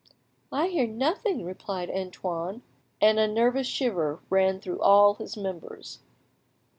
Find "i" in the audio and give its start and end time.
0.51-0.69